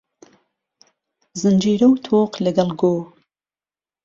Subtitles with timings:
[1.41, 2.93] زنجيره و تۆق له گهڵ گۆ